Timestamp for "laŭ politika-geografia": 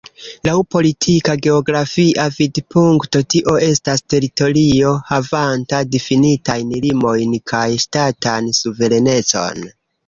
0.47-2.25